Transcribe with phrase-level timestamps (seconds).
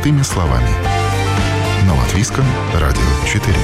[0.00, 0.66] Простыми словами.
[1.86, 3.54] На Латвийском радио 4.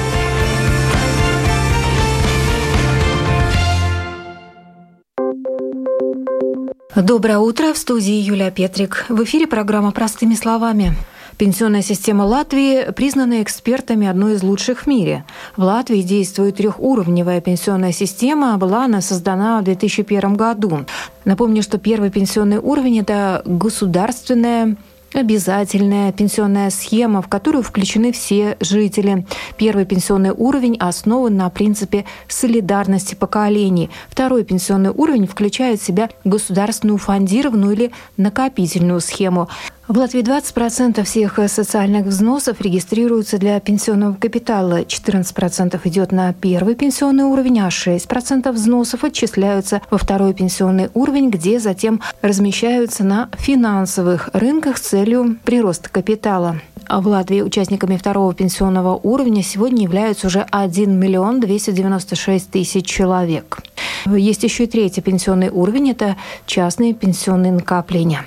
[7.03, 7.73] Доброе утро.
[7.73, 9.07] В студии Юлия Петрик.
[9.09, 10.93] В эфире программа «Простыми словами».
[11.39, 15.25] Пенсионная система Латвии признана экспертами одной из лучших в мире.
[15.55, 18.57] В Латвии действует трехуровневая пенсионная система.
[18.57, 20.85] Была она создана в 2001 году.
[21.25, 24.77] Напомню, что первый пенсионный уровень– это государственная
[25.13, 29.25] обязательная пенсионная схема, в которую включены все жители.
[29.57, 33.89] Первый пенсионный уровень основан на принципе солидарности поколений.
[34.09, 39.49] Второй пенсионный уровень включает в себя государственную фондированную или накопительную схему.
[39.87, 47.23] В Латвии 20% всех социальных взносов регистрируются для пенсионного капитала, 14% идет на первый пенсионный
[47.23, 54.77] уровень, а 6% взносов отчисляются во второй пенсионный уровень, где затем размещаются на финансовых рынках
[54.77, 56.59] с целью прироста капитала.
[56.87, 63.59] А в Латвии участниками второго пенсионного уровня сегодня являются уже 1 миллион 296 тысяч человек.
[64.05, 68.25] Есть еще и третий пенсионный уровень– это частные пенсионные накопления.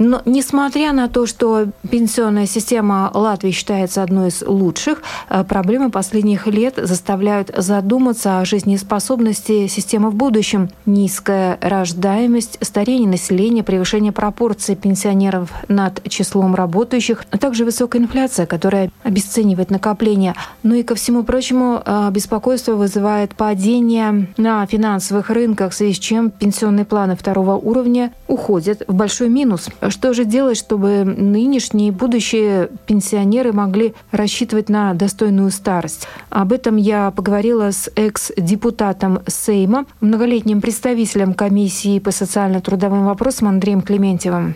[0.00, 6.46] Но несмотря на то, что пенсионная система Латвии считается одной из лучших, э, проблемы последних
[6.46, 10.70] лет заставляют задуматься о жизнеспособности системы в будущем.
[10.86, 18.90] Низкая рождаемость, старение населения, превышение пропорций пенсионеров над числом работающих, а также высокая инфляция, которая
[19.02, 20.34] обесценивает накопления.
[20.62, 25.98] Ну и ко всему прочему, э, беспокойство вызывает падение на финансовых рынках, в связи с
[25.98, 29.68] чем пенсионные планы второго уровня уходят в большой минус.
[29.90, 36.06] Что же делать, чтобы нынешние и будущие пенсионеры могли рассчитывать на достойную старость?
[36.30, 44.54] Об этом я поговорила с экс-депутатом Сейма, многолетним представителем комиссии по социально-трудовым вопросам Андреем Клементьевым.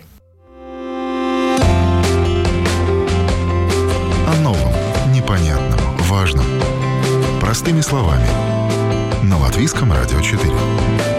[4.29, 4.73] О новом,
[5.13, 6.47] непонятном, важном.
[7.41, 8.27] Простыми словами.
[9.25, 11.14] На Латвийском радио 4.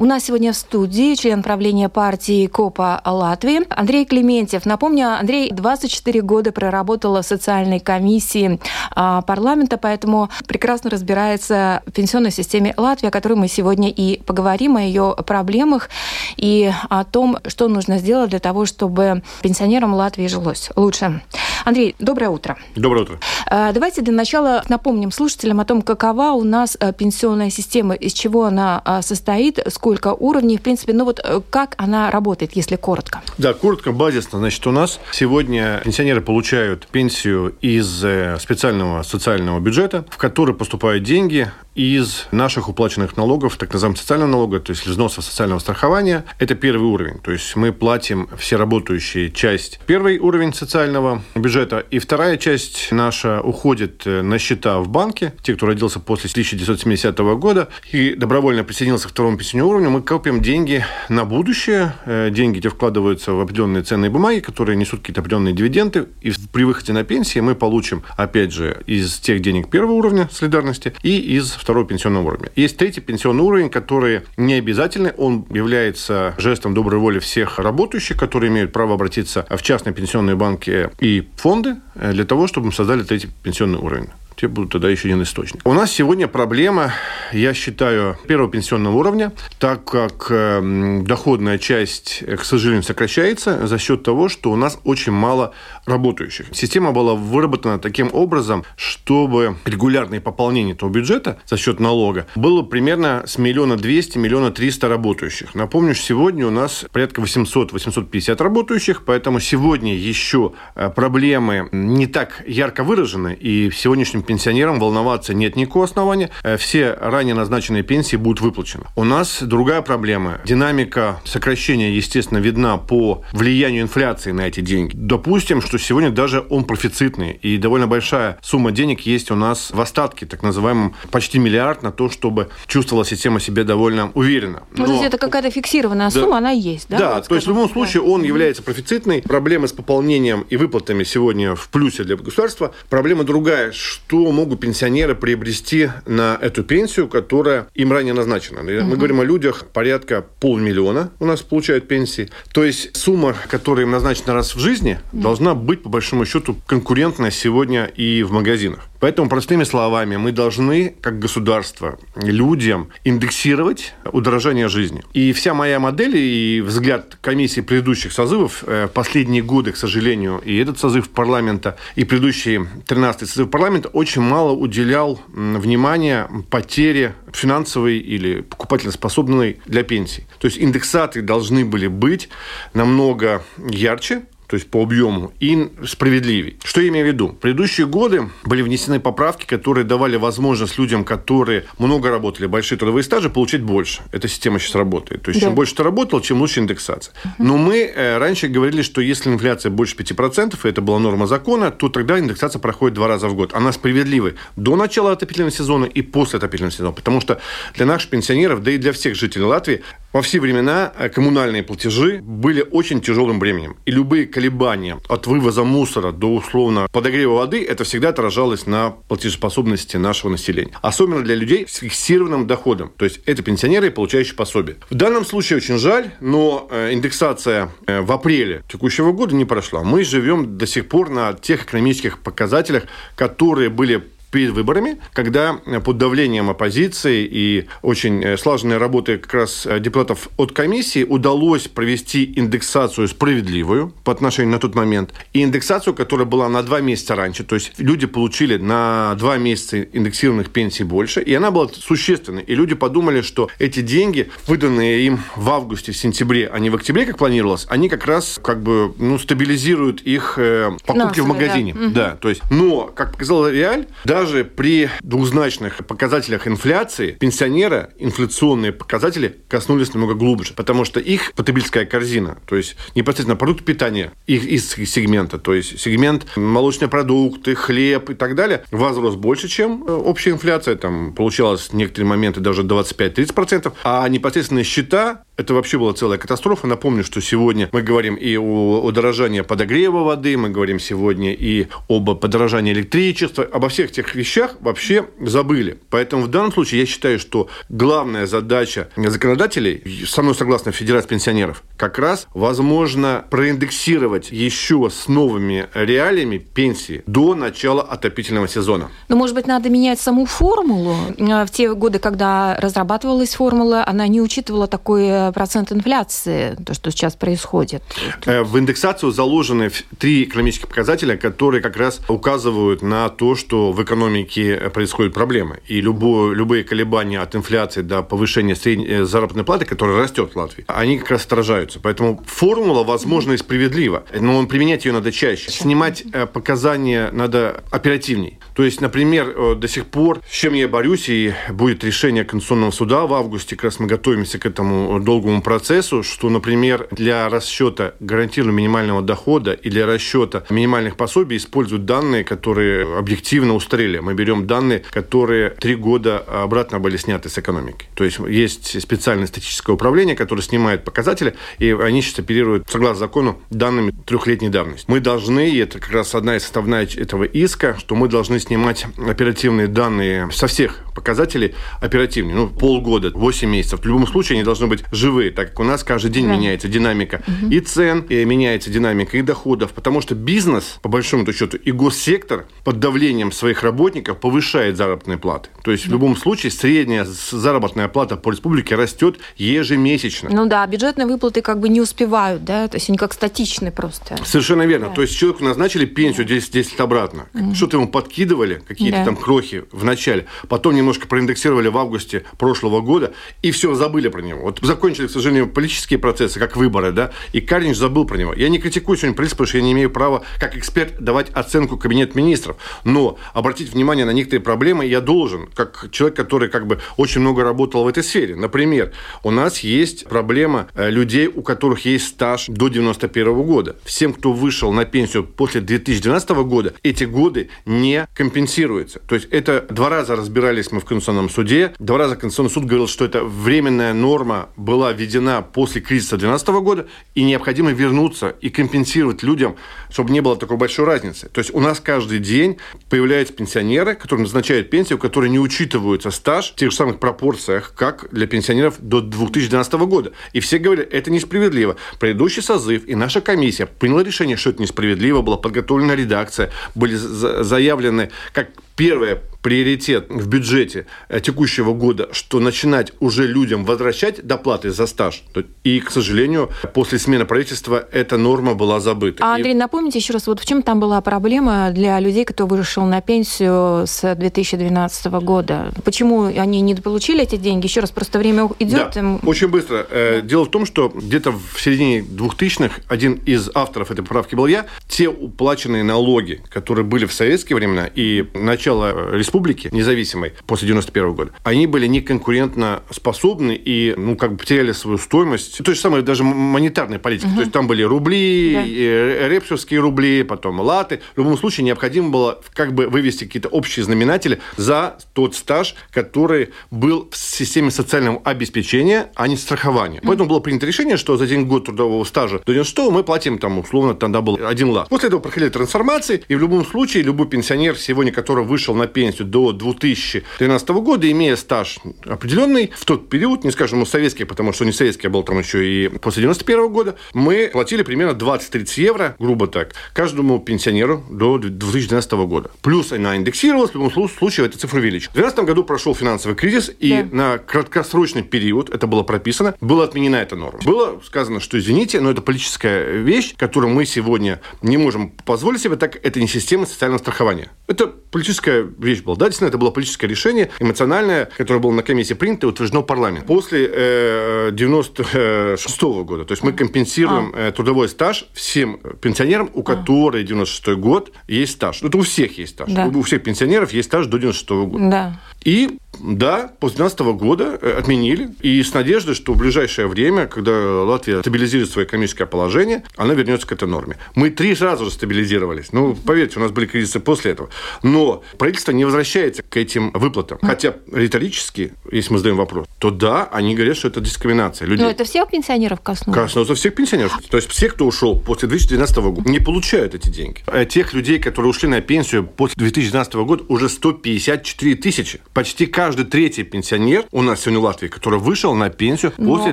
[0.00, 4.64] У нас сегодня в студии член правления партии КОПа Латвии Андрей Клементьев.
[4.64, 8.58] Напомню, Андрей 24 года проработал в социальной комиссии
[8.92, 14.78] а, парламента, поэтому прекрасно разбирается в пенсионной системе Латвии, о которой мы сегодня и поговорим,
[14.78, 15.90] о ее проблемах
[16.38, 21.20] и о том, что нужно сделать для того, чтобы пенсионерам Латвии жилось лучше.
[21.66, 22.56] Андрей, доброе утро.
[22.74, 23.18] Доброе утро.
[23.44, 28.14] А, давайте для начала напомним слушателям о том, какова у нас а, пенсионная система, из
[28.14, 32.76] чего она состоит, сколько сколько уровней, в принципе, ну вот э, как она работает, если
[32.76, 33.22] коротко?
[33.38, 34.38] Да, коротко, базисно.
[34.38, 41.02] Значит, у нас сегодня пенсионеры получают пенсию из э, специального социального бюджета, в который поступают
[41.02, 46.24] деньги из наших уплаченных налогов, так называемого социального налога, то есть взносов социального страхования.
[46.38, 47.18] Это первый уровень.
[47.20, 53.40] То есть мы платим все работающие часть первый уровень социального бюджета, и вторая часть наша
[53.40, 55.32] уходит э, на счета в банке.
[55.42, 60.02] Те, кто родился после 1970 года и добровольно присоединился к второму пенсионному уровню, уровня мы
[60.02, 61.94] копим деньги на будущее.
[62.04, 66.06] Э, деньги эти вкладываются в определенные ценные бумаги, которые несут какие-то определенные дивиденды.
[66.20, 70.92] И при выходе на пенсии мы получим, опять же, из тех денег первого уровня солидарности
[71.02, 72.50] и из второго пенсионного уровня.
[72.56, 75.12] Есть третий пенсионный уровень, который не обязательный.
[75.12, 80.90] Он является жестом доброй воли всех работающих, которые имеют право обратиться в частные пенсионные банки
[80.98, 84.08] и фонды э, для того, чтобы мы создали третий пенсионный уровень
[84.40, 85.60] те будут тогда еще один источник.
[85.64, 86.94] У нас сегодня проблема,
[87.32, 93.78] я считаю, первого пенсионного уровня, так как э, доходная часть, э, к сожалению, сокращается за
[93.78, 95.52] счет того, что у нас очень мало
[95.84, 96.46] работающих.
[96.52, 103.24] Система была выработана таким образом, чтобы регулярное пополнение этого бюджета за счет налога было примерно
[103.26, 105.54] с миллиона двести, миллиона триста работающих.
[105.54, 112.42] Напомню, что сегодня у нас порядка 800-850 работающих, поэтому сегодня еще э, проблемы не так
[112.46, 116.30] ярко выражены, и в сегодняшнем пенсионерам волноваться нет никакого основания.
[116.44, 118.84] Э, все ранее назначенные пенсии будут выплачены.
[118.94, 120.38] У нас другая проблема.
[120.44, 124.92] Динамика сокращения, естественно, видна по влиянию инфляции на эти деньги.
[124.94, 129.80] Допустим, что сегодня даже он профицитный, и довольно большая сумма денег есть у нас в
[129.80, 134.62] остатке, так называемом почти миллиард, на то, чтобы чувствовала система себя довольно уверенно.
[134.76, 134.82] Но...
[134.82, 136.98] Ну, то есть это какая-то фиксированная да, сумма, она есть, да?
[136.98, 139.22] Да, вот то есть в любом случае он является профицитный.
[139.22, 142.72] Проблемы с пополнением и выплатами сегодня в плюсе для государства.
[142.88, 148.62] Проблема другая, что что могут пенсионеры приобрести на эту пенсию, которая им ранее назначена.
[148.62, 148.96] Мы угу.
[148.96, 152.28] говорим о людях порядка полмиллиона у нас получают пенсии.
[152.52, 155.22] То есть сумма, которая им назначена раз в жизни, угу.
[155.22, 158.89] должна быть, по большому счету, конкурентная сегодня и в магазинах.
[159.00, 165.02] Поэтому, простыми словами, мы должны, как государство, людям индексировать удорожание жизни.
[165.14, 170.56] И вся моя модель и взгляд комиссии предыдущих созывов, э, последние годы, к сожалению, и
[170.58, 178.42] этот созыв парламента, и предыдущий 13-й созыв парламента очень мало уделял внимания потере финансовой или
[178.42, 180.26] покупательно способной для пенсий.
[180.38, 182.28] То есть индексаты должны были быть
[182.74, 186.56] намного ярче, то есть по объему, и справедливее.
[186.64, 187.28] Что я имею в виду?
[187.28, 193.04] В предыдущие годы были внесены поправки, которые давали возможность людям, которые много работали, большие трудовые
[193.04, 194.02] стажи, получать больше.
[194.10, 195.22] Эта система сейчас работает.
[195.22, 195.46] То есть, да.
[195.46, 197.14] чем больше ты работал, чем лучше индексация.
[197.38, 201.70] Но мы э, раньше говорили, что если инфляция больше 5%, и это была норма закона,
[201.70, 203.54] то тогда индексация проходит два раза в год.
[203.54, 206.90] Она справедливая до начала отопительного сезона и после отопительного сезона.
[206.90, 207.40] Потому что
[207.74, 209.82] для наших пенсионеров, да и для всех жителей Латвии,
[210.12, 213.76] во все времена э, коммунальные платежи были очень тяжелым бременем.
[213.86, 219.96] И любые колебания от вывоза мусора до условно подогрева воды, это всегда отражалось на платежеспособности
[219.96, 220.72] нашего населения.
[220.82, 222.90] Особенно для людей с фиксированным доходом.
[222.96, 224.76] То есть это пенсионеры, получающие пособие.
[224.90, 229.84] В данном случае очень жаль, но э, индексация э, в апреле текущего года не прошла.
[229.84, 232.84] Мы живем до сих пор на тех экономических показателях,
[233.14, 235.54] которые были перед выборами, когда
[235.84, 241.68] под давлением оппозиции и очень э, слаженной работы как раз э, депутатов от комиссии удалось
[241.68, 245.12] провести индексацию справедливую по отношению на тот момент.
[245.32, 247.44] И индексацию, которая была на два месяца раньше.
[247.44, 251.20] То есть люди получили на два месяца индексированных пенсий больше.
[251.20, 252.42] И она была существенной.
[252.42, 257.06] И люди подумали, что эти деньги, выданные им в августе, сентябре, а не в октябре,
[257.06, 261.74] как планировалось, они как раз как бы ну, стабилизируют их э, покупки Финансовые, в магазине.
[261.74, 261.88] Да.
[261.88, 268.70] да, то есть, но, как показала Реаль, да, даже при двузначных показателях инфляции пенсионера инфляционные
[268.70, 274.44] показатели коснулись намного глубже, потому что их потребительская корзина, то есть непосредственно продукт питания их
[274.44, 279.90] из сегмента, то есть сегмент молочные продукты, хлеб и так далее, возрос больше, чем э,
[279.90, 285.92] общая инфляция, там получалось в некоторые моменты даже 25-30%, а непосредственно счета это вообще была
[285.94, 286.66] целая катастрофа.
[286.66, 292.14] Напомню, что сегодня мы говорим и о удорожании подогрева воды, мы говорим сегодня и об
[292.14, 295.80] подорожании электричества, обо всех тех вещах вообще забыли.
[295.90, 301.62] Поэтому в данном случае я считаю, что главная задача законодателей, со мной согласно Федерация пенсионеров,
[301.76, 308.90] как раз возможно проиндексировать еще с новыми реалиями пенсии до начала отопительного сезона.
[309.08, 310.94] Но, может быть, надо менять саму формулу.
[311.18, 317.16] В те годы, когда разрабатывалась формула, она не учитывала такое процент инфляции, то, что сейчас
[317.16, 317.82] происходит?
[318.26, 323.82] Э, в индексацию заложены три экономических показателя, которые как раз указывают на то, что в
[323.82, 325.60] экономике происходят проблемы.
[325.66, 330.36] И любое, любые колебания от инфляции до повышения средней э, заработной платы, которая растет в
[330.36, 331.80] Латвии, они как раз отражаются.
[331.80, 335.50] Поэтому формула, возможно, и справедлива, но применять ее надо чаще.
[335.50, 338.38] Снимать э, показания надо оперативней.
[338.54, 343.06] То есть, например, до сих пор, с чем я борюсь, и будет решение Конституционного суда
[343.06, 347.92] в августе, как раз мы готовимся к этому долгому долгому процессу, что, например, для расчета
[348.00, 353.98] гарантированного минимального дохода и для расчета минимальных пособий используют данные, которые объективно устарели.
[353.98, 357.86] Мы берем данные, которые три года обратно были сняты с экономики.
[357.94, 363.40] То есть есть специальное статистическое управление, которое снимает показатели, и они сейчас оперируют, согласно закону,
[363.50, 364.86] данными трехлетней давности.
[364.88, 368.86] Мы должны, и это как раз одна из составная этого иска, что мы должны снимать
[368.96, 372.34] оперативные данные со всех показателей оперативнее.
[372.34, 373.80] Ну, полгода, 8 месяцев.
[373.80, 376.36] В любом случае они должны быть живые, так как у нас каждый день да.
[376.36, 377.50] меняется динамика угу.
[377.50, 382.46] и цен, и меняется динамика и доходов, потому что бизнес, по большому счету, и госсектор
[382.64, 385.48] под давлением своих работников повышает заработные платы.
[385.64, 385.90] То есть да.
[385.90, 390.30] в любом случае средняя заработная плата по республике растет ежемесячно.
[390.30, 394.16] Ну да, бюджетные выплаты как бы не успевают, да, то есть они как статичны просто.
[394.24, 394.88] Совершенно верно.
[394.88, 394.94] Да.
[394.94, 397.26] То есть человеку назначили пенсию 10, 10 обратно.
[397.34, 397.54] Угу.
[397.54, 399.04] Что-то ему подкидывали, какие-то да.
[399.04, 404.20] там крохи в начале, потом немножко проиндексировали в августе прошлого года, и все, забыли про
[404.20, 404.42] него.
[404.42, 408.34] Вот закончили, к сожалению, политические процессы, как выборы, да, и Каринч забыл про него.
[408.34, 411.76] Я не критикую сегодня принцип, потому что я не имею права, как эксперт, давать оценку
[411.76, 416.80] кабинет министров, но обратить внимание на некоторые проблемы я должен, как человек, который как бы
[416.96, 418.34] очень много работал в этой сфере.
[418.34, 418.92] Например,
[419.22, 423.76] у нас есть проблема э, людей, у которых есть стаж до 91 года.
[423.84, 429.00] Всем, кто вышел на пенсию после 2012 года, эти годы не компенсируются.
[429.06, 432.88] То есть это два раза разбирались мы в Конституционном суде, два раза Конституционный суд говорил,
[432.88, 434.48] что это временная норма
[434.80, 439.56] была введена после кризиса 2012 года, и необходимо вернуться и компенсировать людям,
[439.90, 441.28] чтобы не было такой большой разницы.
[441.28, 442.56] То есть у нас каждый день
[442.88, 448.08] появляются пенсионеры, которые назначают пенсию, которые не учитываются стаж в тех же самых пропорциях, как
[448.10, 450.12] для пенсионеров до 2012 года.
[450.32, 451.76] И все говорят, это несправедливо.
[451.98, 458.10] Предыдущий созыв и наша комиссия приняла решение, что это несправедливо, была подготовлена редакция, были заявлены
[458.32, 458.48] как
[458.80, 465.22] первое приоритет в бюджете э, текущего года, что начинать уже людям возвращать доплаты за стаж.
[465.64, 469.24] И, к сожалению, после смены правительства эта норма была забыта.
[469.24, 472.84] А, Андрей, напомните еще раз, вот в чем там была проблема для людей, кто вышел
[472.84, 475.72] на пенсию с 2012 года?
[475.84, 477.66] Почему они не получили эти деньги?
[477.66, 478.92] Еще раз, просто время идет.
[478.94, 479.86] Да, очень быстро.
[479.90, 484.46] Э, дело в том, что где-то в середине 2000-х один из авторов этой поправки был
[484.46, 484.66] я.
[484.88, 488.69] Те уплаченные налоги, которые были в советские времена и начало
[489.12, 494.72] республики, республики независимой после 91 года, они были неконкурентно способны и, ну, как бы потеряли
[494.72, 495.62] свою стоимость.
[495.62, 497.28] То же самое даже монетарная политика.
[497.28, 497.34] Угу.
[497.34, 499.28] То есть там были рубли, да.
[499.28, 501.00] Репсовские рубли, потом латы.
[501.14, 506.50] В любом случае необходимо было как бы вывести какие-то общие знаменатели за тот стаж, который
[506.70, 509.98] был в системе социального обеспечения, а не страхования.
[509.98, 510.06] Угу.
[510.06, 513.58] Поэтому было принято решение, что за один год трудового стажа до 96 мы платим там
[513.58, 514.88] условно тогда был один лат.
[514.88, 519.26] После этого проходили трансформации, и в любом случае любой пенсионер сегодня, который вышел на пенсию
[519.26, 524.72] до 2013 года, имея стаж определенный в тот период, не скажем, советский, потому что не
[524.72, 529.46] советский, а был там еще и после 91 года, мы платили примерно 20-30 евро, грубо
[529.46, 532.50] так, каждому пенсионеру до 2012 года.
[532.60, 535.12] Плюс она индексировалась, в любом случае эта цифра увеличилась.
[535.12, 537.16] В 2012 году прошел финансовый кризис, и да.
[537.16, 540.60] на краткосрочный период, это было прописано, была отменена эта норма.
[540.66, 545.76] Было сказано, что извините, но это политическая вещь, которую мы сегодня не можем позволить себе,
[545.76, 547.50] так это не система социального страхования.
[547.66, 549.16] Это политическая вещь была.
[549.16, 553.26] Да, действительно, это было политическое решение, эмоциональное, которое было на комиссии принято и утверждено парламент.
[553.26, 557.48] После э, 96 -го года, то есть мы компенсируем а.
[557.48, 559.64] э, трудовой стаж всем пенсионерам, у а.
[559.64, 561.82] которых 96 год есть стаж.
[561.82, 562.70] Это у всех есть стаж.
[562.70, 562.86] Да.
[562.86, 564.90] У всех пенсионеров есть стаж до 96 -го года.
[564.90, 565.20] Да.
[565.44, 568.30] И да, после 2012 года э, отменили.
[568.40, 570.52] И с надеждой, что в ближайшее время, когда
[570.84, 573.96] Латвия стабилизирует свое экономическое положение, она вернется к этой норме.
[574.14, 575.72] Мы три раза уже стабилизировались.
[575.72, 577.50] Ну, поверьте, у нас были кризисы после этого.
[577.82, 580.38] Но правительство не возвращается к этим выплатам.
[580.42, 584.84] Хотя риторически, если мы задаем вопрос, то да, они говорят, что это дискриминация людей.
[584.84, 586.18] Но это всех пенсионеров коснулось?
[586.18, 587.18] Коснулось всех пенсионеров.
[587.28, 590.40] То есть все, кто ушел после 2012 года, не получают эти деньги.
[590.46, 595.20] А тех людей, которые ушли на пенсию после 2012 года, уже 154 тысячи.
[595.32, 599.36] Почти каждый третий пенсионер у нас сегодня в Латвии, который вышел на пенсию Но...
[599.36, 599.52] после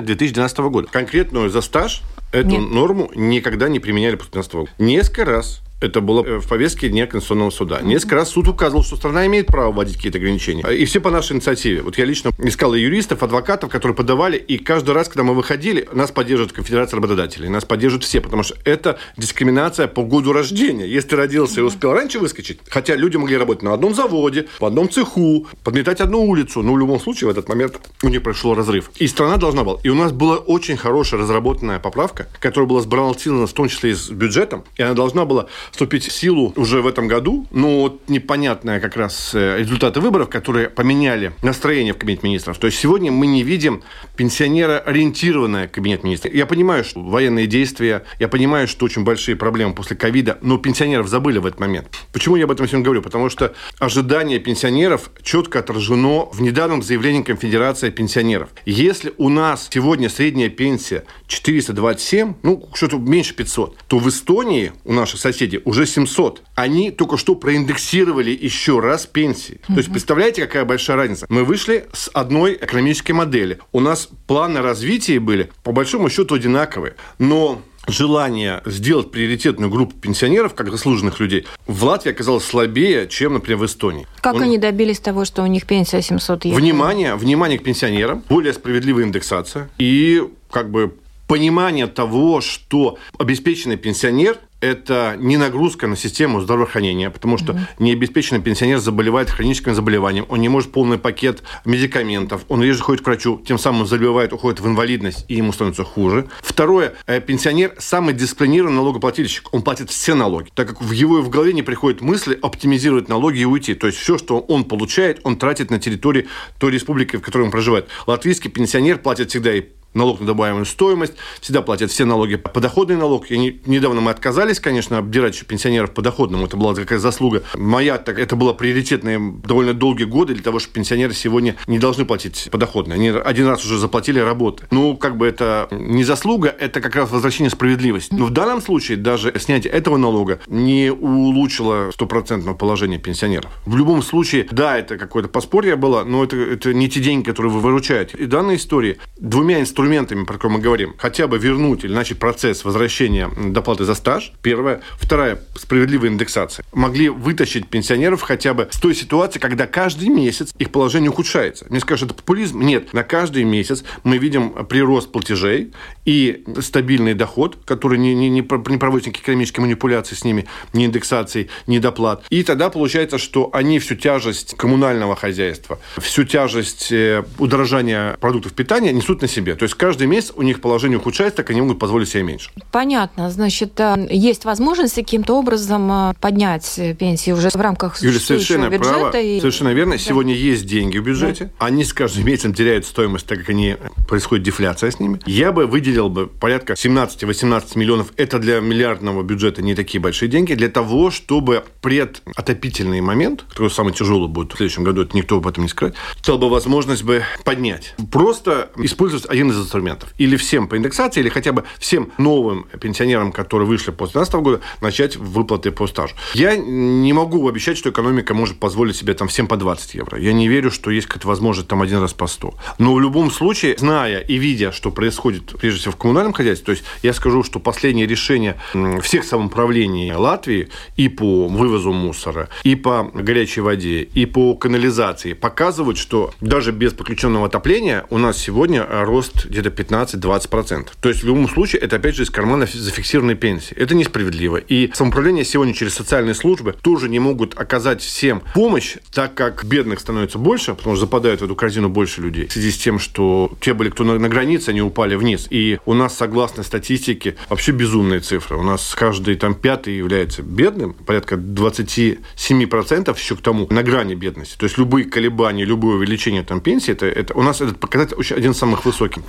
[0.00, 0.88] 2012 года.
[0.90, 2.70] Конкретную за стаж эту Нет.
[2.70, 4.70] норму никогда не применяли после 2012 года.
[4.78, 7.80] Несколько раз это было э, в повестке Дня Конституционного суда.
[7.82, 10.66] Несколько раз суд указывал, что страна имеет право вводить какие-то ограничения.
[10.68, 11.82] И все по нашей инициативе.
[11.82, 16.10] Вот я лично искал юристов, адвокатов, которые подавали, и каждый раз, когда мы выходили, нас
[16.10, 20.86] поддерживает Конфедерация работодателей, нас поддерживают все, потому что это дискриминация по году рождения.
[20.86, 24.90] Если родился и успел раньше выскочить, хотя люди могли работать на одном заводе, в одном
[24.90, 28.90] цеху, подметать одну улицу, но в любом случае в этот момент у них произошел разрыв.
[28.96, 29.78] И страна должна была.
[29.84, 33.94] И у нас была очень хорошая разработанная поправка, которая была сбалансирована в том числе и
[33.94, 38.08] с бюджетом, и она должна была вступить в силу уже в этом году, но вот
[38.08, 42.58] непонятные как раз э, результаты выборов, которые поменяли настроение в Кабинете министров.
[42.58, 43.82] То есть сегодня мы не видим
[44.16, 46.34] пенсионера ориентированное Кабинет министров.
[46.34, 51.08] Я понимаю, что военные действия, я понимаю, что очень большие проблемы после ковида, но пенсионеров
[51.08, 51.88] забыли в этот момент.
[52.12, 53.02] Почему я об этом сегодня говорю?
[53.02, 58.50] Потому что ожидание пенсионеров четко отражено в недавнем заявлении Конфедерации пенсионеров.
[58.64, 64.92] Если у нас сегодня средняя пенсия 427, ну, что-то меньше 500, то в Эстонии у
[64.92, 66.42] наших соседей уже 700.
[66.54, 69.60] Они только что проиндексировали еще раз пенсии.
[69.64, 69.74] Угу.
[69.74, 71.26] То есть, представляете, какая большая разница?
[71.28, 73.58] Мы вышли с одной экономической модели.
[73.72, 76.94] У нас планы развития были, по большому счету, одинаковые.
[77.18, 83.58] Но желание сделать приоритетную группу пенсионеров, как заслуженных людей, в Латвии оказалось слабее, чем, например,
[83.58, 84.06] в Эстонии.
[84.20, 84.42] Как Он...
[84.42, 86.60] они добились того, что у них пенсия 700 евро?
[86.60, 90.94] Внимание, внимание к пенсионерам, более справедливая индексация и как бы
[91.28, 97.60] понимание того, что обеспеченный пенсионер это не нагрузка на систему здравоохранения, потому что угу.
[97.78, 103.06] необеспеченный пенсионер заболевает хроническим заболеванием, он не может полный пакет медикаментов, он реже ходит к
[103.06, 106.28] врачу, тем самым заболевает, уходит в инвалидность, и ему становится хуже.
[106.40, 111.28] Второе, э, пенсионер самый дисциплинированный налогоплательщик, он платит все налоги, так как в его в
[111.28, 113.74] голове не приходит мысли оптимизировать налоги и уйти.
[113.74, 116.26] То есть все, что он получает, он тратит на территории
[116.58, 117.88] той республики, в которой он проживает.
[118.06, 119.62] Латвийский пенсионер платит всегда и
[119.94, 122.36] налог на добавляемую стоимость, всегда платят все налоги.
[122.36, 126.98] Подоходный налог, и не, недавно мы отказались, конечно, обдирать еще пенсионеров подоходному, это была такая
[126.98, 127.42] заслуга.
[127.56, 132.04] Моя, так, это было приоритетное довольно долгие годы для того, чтобы пенсионеры сегодня не должны
[132.04, 132.96] платить подоходный.
[132.96, 134.64] Они один раз уже заплатили работы.
[134.70, 138.14] Ну, как бы это не заслуга, это как раз возвращение справедливости.
[138.14, 143.50] Но в данном случае даже снятие этого налога не улучшило стопроцентного положения пенсионеров.
[143.66, 147.52] В любом случае, да, это какое-то поспорье было, но это, это не те деньги, которые
[147.52, 148.16] вы выручаете.
[148.18, 151.92] И в данной истории двумя инструментами инструментами, про которые мы говорим, хотя бы вернуть или
[151.92, 154.80] начать процесс возвращения доплаты за стаж, первое.
[154.96, 156.64] Вторая, справедливая индексация.
[156.72, 161.66] Могли вытащить пенсионеров хотя бы с той ситуации, когда каждый месяц их положение ухудшается.
[161.70, 162.60] Мне скажут, это популизм?
[162.60, 162.92] Нет.
[162.92, 165.72] На каждый месяц мы видим прирост платежей
[166.04, 171.50] и стабильный доход, который не, не, не проводит никакие экономические манипуляции с ними, ни индексации,
[171.68, 172.24] ни доплат.
[172.30, 178.92] И тогда получается, что они всю тяжесть коммунального хозяйства, всю тяжесть э, удорожания продуктов питания
[178.92, 179.54] несут на себе.
[179.54, 182.50] То есть каждый месяц у них положение ухудшается, так они могут позволить себе меньше.
[182.72, 183.30] Понятно.
[183.30, 189.10] Значит, э, есть возможность каким-то образом э, поднять пенсии уже в рамках Юля, совершенно бюджета.
[189.10, 189.38] Право, и...
[189.38, 189.92] Совершенно верно.
[189.92, 189.98] Да.
[189.98, 191.52] Сегодня есть деньги в бюджете.
[191.58, 191.66] Да.
[191.66, 193.76] Они с каждым месяцем теряют стоимость, так как они
[194.08, 195.20] происходит дефляция с ними.
[195.26, 198.12] Я бы выделил бы порядка 17-18 миллионов.
[198.16, 200.54] Это для миллиардного бюджета не такие большие деньги.
[200.54, 205.46] Для того, чтобы предотопительный момент, который самый тяжелый будет в следующем году, это никто об
[205.46, 207.94] этом не скажет, стал бы возможность бы поднять.
[208.10, 210.14] Просто использовать один из инструментов.
[210.18, 214.60] Или всем по индексации, или хотя бы всем новым пенсионерам, которые вышли после 2012 года,
[214.80, 216.14] начать выплаты по стажу.
[216.34, 220.18] Я не могу обещать, что экономика может позволить себе там всем по 20 евро.
[220.18, 222.54] Я не верю, что есть какая-то возможность там один раз по 100.
[222.78, 226.72] Но в любом случае, зная и видя, что происходит прежде всего в коммунальном хозяйстве, то
[226.72, 228.60] есть я скажу, что последнее решение
[229.02, 235.98] всех самоуправлений Латвии и по вывозу мусора, и по горячей воде, и по канализации показывают,
[235.98, 240.88] что даже без подключенного отопления у нас сегодня рост где-то 15-20%.
[241.00, 243.74] То есть в любом случае это опять же из кармана зафиксированной пенсии.
[243.74, 244.56] Это несправедливо.
[244.56, 250.00] И самоуправление сегодня через социальные службы тоже не могут оказать всем помощь, так как бедных
[250.00, 252.46] становится больше, потому что западают в эту корзину больше людей.
[252.46, 255.46] В связи с тем, что те были, кто на, на границе, они упали вниз.
[255.50, 258.56] И у нас, согласно статистике, вообще безумные цифры.
[258.56, 264.56] У нас каждый там пятый является бедным, порядка 27% еще к тому на грани бедности.
[264.56, 268.52] То есть любые колебания, любое увеличение там пенсии, это, это у нас этот показатель один
[268.52, 269.22] из самых высоких.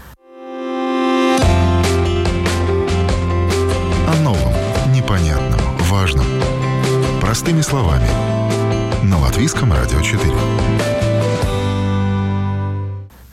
[7.30, 8.08] Простыми словами.
[9.04, 10.20] На Латвийском радио 4.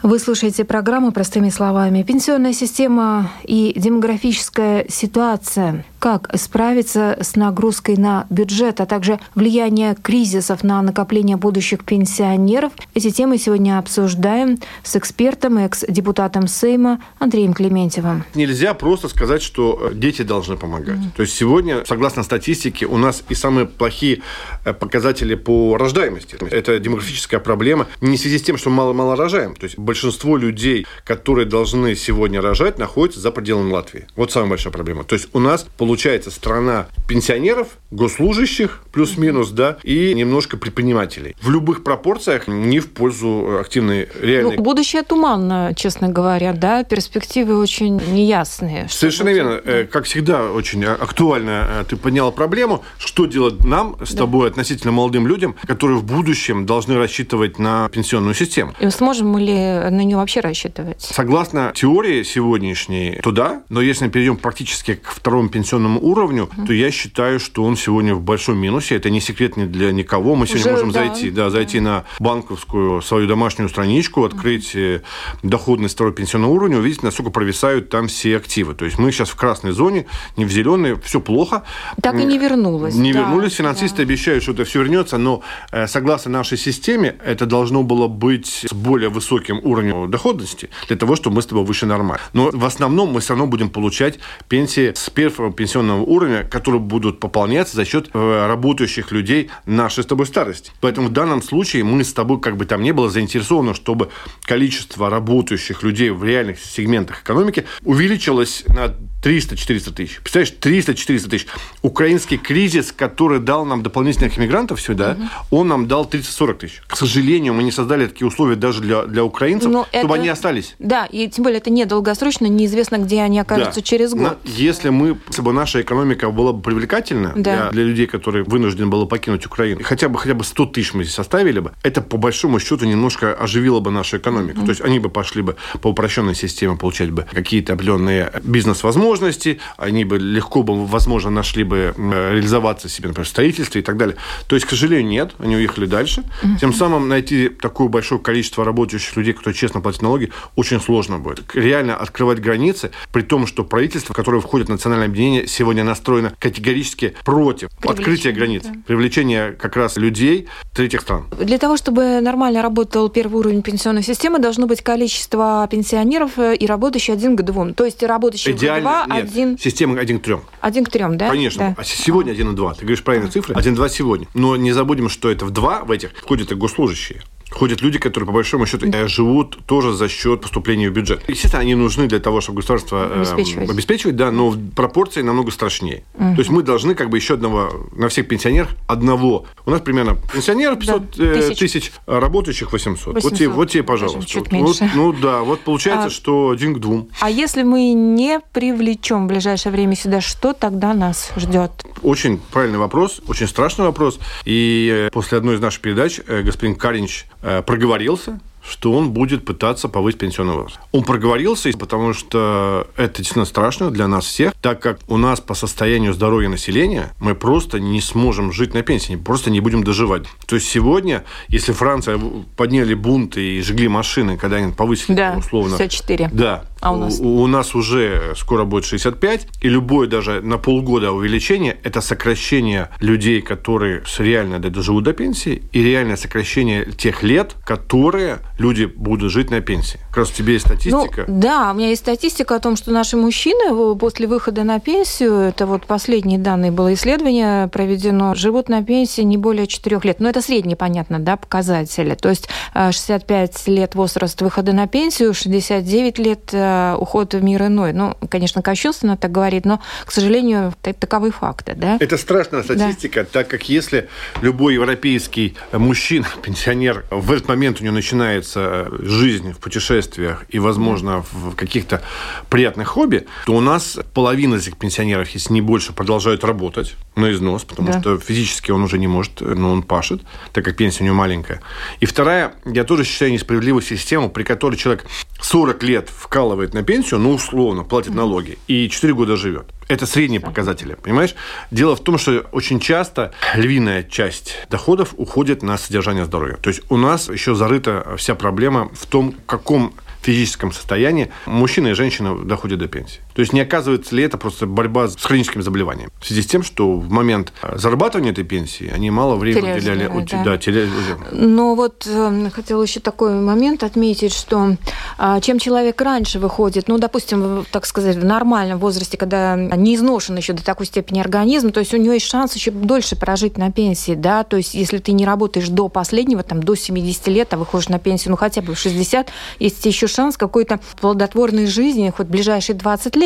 [0.02, 2.02] Вы слушаете программу «Простыми словами».
[2.02, 10.62] Пенсионная система и демографическая ситуация как справиться с нагрузкой на бюджет, а также влияние кризисов
[10.62, 12.72] на накопление будущих пенсионеров.
[12.94, 18.24] Эти темы сегодня обсуждаем с экспертом, экс-депутатом Сейма Андреем Клементьевым.
[18.34, 20.98] Нельзя просто сказать, что дети должны помогать.
[20.98, 21.16] Mm-hmm.
[21.16, 24.22] То есть сегодня, согласно статистике, у нас и самые плохие
[24.64, 26.36] э, показатели по рождаемости.
[26.50, 29.54] Это демографическая проблема не в связи с тем, что мало-мало рожаем.
[29.54, 34.06] То есть большинство людей, которые должны сегодня рожать, находятся за пределами Латвии.
[34.16, 35.04] Вот самая большая проблема.
[35.04, 41.34] То есть у нас получается получается страна пенсионеров, госслужащих, плюс-минус, да, и немножко предпринимателей.
[41.40, 44.56] В любых пропорциях не в пользу активной реальной...
[44.56, 48.88] Ну, будущее туманно, честно говоря, да, перспективы очень неясные.
[48.90, 49.62] Совершенно верно.
[49.64, 49.72] Да.
[49.72, 54.18] Э, как всегда, очень актуально э, ты подняла проблему, что делать нам с да.
[54.18, 58.74] тобой, относительно молодым людям, которые в будущем должны рассчитывать на пенсионную систему.
[58.80, 61.00] И сможем мы ли на нее вообще рассчитывать?
[61.00, 66.72] Согласно теории сегодняшней, туда, но если мы перейдем практически к второму пенсионному определенному уровню, то
[66.72, 68.96] я считаю, что он сегодня в большом минусе.
[68.96, 70.34] Это не секрет ни для никого.
[70.34, 71.00] Мы сегодня Уже, можем да.
[71.00, 75.02] зайти, да, зайти на банковскую свою домашнюю страничку, открыть mm
[75.42, 78.74] доходность второго пенсионного уровня, увидеть, насколько провисают там все активы.
[78.74, 81.62] То есть мы сейчас в красной зоне, не в зеленой, все плохо.
[82.02, 82.94] Так и не вернулось.
[82.94, 83.54] Не да, вернулись.
[83.54, 84.02] Финансисты да.
[84.02, 88.72] обещают, что это все вернется, но э, согласно нашей системе, это должно было быть с
[88.72, 92.22] более высоким уровнем доходности для того, чтобы мы с тобой выше нормально.
[92.32, 96.80] Но в основном мы все равно будем получать пенсии с первого пенсионного пенсионного уровня, которые
[96.80, 100.70] будут пополняться за счет э, работающих людей нашей с тобой старости.
[100.80, 104.10] Поэтому в данном случае мы с тобой, как бы там ни было, заинтересованы, чтобы
[104.44, 110.20] количество работающих людей в реальных сегментах экономики увеличилось на 300-400 тысяч.
[110.20, 111.46] Представляешь, 300-400 тысяч.
[111.82, 115.58] Украинский кризис, который дал нам дополнительных иммигрантов сюда, угу.
[115.58, 116.82] он нам дал 30-40 тысяч.
[116.86, 120.14] К сожалению, мы не создали такие условия даже для, для украинцев, Но чтобы это...
[120.14, 120.74] они остались.
[120.78, 123.82] Да, и тем более это не долгосрочно, неизвестно, где они окажутся да.
[123.82, 124.22] через год.
[124.22, 127.42] Но если мы, если бы наша экономика была бы привлекательна да.
[127.42, 131.04] для, для людей, которые вынуждены были покинуть Украину, хотя бы хотя бы 100 тысяч мы
[131.04, 134.58] здесь оставили бы, это по большому счету немножко оживило бы нашу экономику.
[134.58, 134.66] Угу.
[134.66, 139.60] То есть они бы пошли бы по упрощенной системе получать бы какие-то определенные бизнес-возможности, возможности,
[139.76, 144.16] они бы легко бы, возможно, нашли бы реализоваться себе, например, в строительстве и так далее.
[144.46, 146.24] То есть, к сожалению, нет, они уехали дальше.
[146.60, 151.54] Тем самым найти такое большое количество работающих людей, которые честно платят налоги, очень сложно будет.
[151.54, 157.14] Реально открывать границы, при том, что правительство, в которое входит национальное объединение, сегодня настроено категорически
[157.24, 158.74] против открытия границ, да.
[158.86, 161.26] привлечения как раз людей третьих стран.
[161.40, 166.66] Для того, чтобы нормально работал первый уровень пенсионной системы, должно быть количество пенсионеров э, и
[166.66, 167.74] работающих один к двум.
[167.74, 169.58] То есть работающих Идеально, нет, один...
[169.58, 170.42] Система один к трем.
[170.60, 171.28] Один к трем, да?
[171.28, 171.74] Конечно.
[171.76, 171.82] Да.
[171.82, 172.74] А сегодня один и два.
[172.74, 173.54] Ты говоришь правильные цифры.
[173.54, 174.26] Один и два сегодня.
[174.34, 178.26] Но не забудем, что это в два в этих входят и госслужащие ходят люди, которые,
[178.26, 179.06] по большому счету, да.
[179.08, 181.22] живут тоже за счет поступления в бюджет.
[181.28, 186.02] Естественно, они нужны для того, чтобы государство э, обеспечивать, обеспечивать да, но пропорции намного страшнее.
[186.14, 186.34] Угу.
[186.34, 189.46] То есть мы должны как бы еще одного, на всех пенсионеров одного.
[189.64, 191.58] У нас примерно пенсионеров 500 да, э, тысяч.
[191.58, 193.14] тысяч, а работающих 800.
[193.14, 193.30] 800.
[193.30, 194.26] Вот, тебе, вот тебе, пожалуйста.
[194.26, 194.84] Чуть вот, меньше.
[194.84, 197.08] Вот, ну да, вот получается, а, что один к двум.
[197.20, 201.70] А если мы не привлечем в ближайшее время сюда, что тогда нас ждет?
[202.02, 204.18] Очень правильный вопрос, очень страшный вопрос.
[204.44, 209.88] И э, после одной из наших передач господин Каринч Э, проговорился, что он будет пытаться
[209.88, 210.80] повысить пенсионный возраст.
[210.90, 215.54] Он проговорился, потому что это действительно страшно для нас всех, так как у нас по
[215.54, 220.24] состоянию здоровья населения мы просто не сможем жить на пенсии, просто не будем доживать.
[220.46, 222.20] То есть сегодня, если Франция
[222.56, 225.76] подняли бунты и жгли машины, когда они повысили да, условно...
[225.76, 226.30] 64.
[226.32, 226.64] Да.
[226.80, 227.20] А у нас?
[227.20, 232.90] У, у нас уже скоро будет 65, и любое даже на полгода увеличение– это сокращение
[233.00, 239.50] людей, которые реально доживут до пенсии, и реальное сокращение тех лет, которые люди будут жить
[239.50, 239.98] на пенсии.
[240.08, 241.24] Как раз у тебя есть статистика.
[241.26, 245.34] Ну, да, у меня есть статистика о том, что наши мужчины после выхода на пенсию,
[245.34, 250.20] это вот последние данные было исследование проведено, живут на пенсии не более 4 лет.
[250.20, 252.14] Но это средние, понятно, да, показатели.
[252.14, 257.66] То есть 65 э, лет возраст выхода на пенсию, 69 лет э, уход в мир
[257.66, 257.92] иной.
[257.92, 261.96] Ну, конечно, кощунственно так говорит, но, к сожалению, таковы факты, да?
[262.00, 263.28] Это страшная статистика, да.
[263.32, 264.08] так как если
[264.40, 270.58] любой европейский мужчина, пенсионер, в этот момент у него начинает нравится жизнь в путешествиях и,
[270.58, 272.02] возможно, в каких-то
[272.50, 277.64] приятных хобби, то у нас половина этих пенсионеров, если не больше, продолжают работать на износ,
[277.64, 278.00] потому да.
[278.00, 281.60] что физически он уже не может, но он пашет, так как пенсия у него маленькая.
[282.00, 285.06] И вторая, я тоже считаю несправедливую систему, при которой человек
[285.40, 289.66] 40 лет вкалывает на пенсию, ну, условно, платит налоги, и 4 года живет.
[289.88, 291.34] Это средние показатели, понимаешь?
[291.70, 296.56] Дело в том, что очень часто львиная часть доходов уходит на содержание здоровья.
[296.56, 301.88] То есть у нас еще зарыта вся проблема в том, в каком физическом состоянии мужчина
[301.88, 303.20] и женщина доходят до пенсии.
[303.36, 306.10] То есть не оказывается ли это просто борьба с хроническим заболеванием?
[306.20, 310.10] В связи с тем, что в момент зарабатывания этой пенсии они мало времени уделяли...
[310.30, 310.42] Да.
[310.42, 310.88] Да, теряли...
[311.32, 314.76] Но вот э, хотела еще такой момент отметить, что
[315.18, 320.34] э, чем человек раньше выходит, ну, допустим, так сказать, в нормальном возрасте, когда не изношен
[320.38, 323.70] еще до такой степени организм, то есть у него есть шанс еще дольше прожить на
[323.70, 327.58] пенсии, да, то есть если ты не работаешь до последнего, там, до 70 лет, а
[327.58, 332.28] выходишь на пенсию, ну, хотя бы в 60, есть еще шанс какой-то плодотворной жизни хоть
[332.28, 333.25] ближайшие 20 лет.